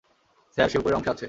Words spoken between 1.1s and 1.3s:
আছে।